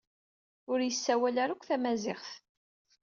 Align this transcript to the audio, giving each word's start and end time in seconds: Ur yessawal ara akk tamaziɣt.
Ur 0.71 0.79
yessawal 0.83 1.35
ara 1.43 1.53
akk 1.53 1.63
tamaziɣt. 1.67 2.29